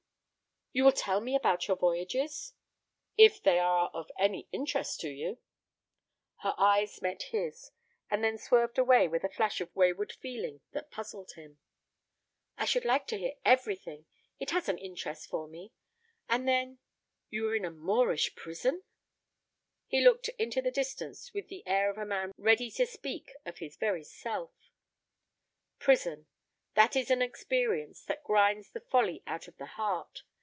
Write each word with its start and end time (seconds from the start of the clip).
"You 0.73 0.85
will 0.85 0.93
tell 0.93 1.19
me 1.19 1.35
about 1.35 1.67
your 1.67 1.75
voyages?" 1.75 2.53
"If 3.17 3.43
they 3.43 3.59
are 3.59 3.89
of 3.93 4.09
any 4.17 4.47
interest 4.53 5.01
to 5.01 5.09
you." 5.09 5.37
Her 6.43 6.53
eyes 6.57 7.01
met 7.01 7.23
his, 7.23 7.71
and 8.09 8.23
then 8.23 8.37
swerved 8.37 8.77
away 8.77 9.05
with 9.09 9.25
a 9.25 9.29
flash 9.29 9.59
of 9.59 9.75
wayward 9.75 10.13
feeling 10.13 10.61
that 10.71 10.89
puzzled 10.89 11.33
him. 11.33 11.57
"I 12.57 12.63
should 12.63 12.85
like 12.85 13.05
to 13.07 13.17
hear 13.17 13.33
everything. 13.43 14.05
It 14.39 14.51
has 14.51 14.69
an 14.69 14.77
interest 14.77 15.27
for 15.29 15.45
me. 15.45 15.73
And 16.29 16.47
then—you 16.47 17.43
were 17.43 17.53
in 17.53 17.65
a 17.65 17.69
Moorish 17.71 18.33
prison?" 18.37 18.83
He 19.87 19.99
looked 20.01 20.29
into 20.39 20.61
the 20.61 20.71
distance 20.71 21.33
with 21.33 21.49
the 21.49 21.67
air 21.67 21.89
of 21.89 21.97
a 21.97 22.05
man 22.05 22.31
ready 22.37 22.71
to 22.71 22.85
speak 22.85 23.33
of 23.45 23.57
his 23.57 23.75
very 23.75 24.05
self. 24.05 24.53
"Prison. 25.79 26.27
That 26.75 26.95
is 26.95 27.11
an 27.11 27.21
experience 27.21 28.05
that 28.05 28.23
grinds 28.23 28.69
the 28.69 28.79
folly 28.79 29.21
out 29.27 29.49
of 29.49 29.57
the 29.57 29.65
heart. 29.75 30.23